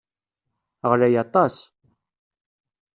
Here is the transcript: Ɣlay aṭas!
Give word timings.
Ɣlay 0.89 1.15
aṭas! 1.23 1.55